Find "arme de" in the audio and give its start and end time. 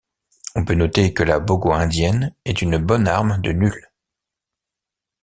3.07-3.51